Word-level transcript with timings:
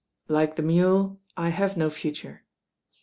Like 0.27 0.55
the 0.55 0.63
mule, 0.63 1.19
I 1.37 1.49
have 1.49 1.77
no 1.77 1.91
future." 1.91 2.43